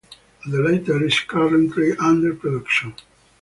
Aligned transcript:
The 0.47 0.57
later 0.63 1.03
is 1.05 1.19
currently 1.19 1.95
under 1.97 2.33
production. 2.33 2.95